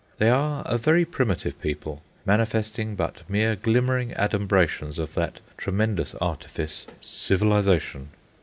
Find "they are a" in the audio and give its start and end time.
0.17-0.79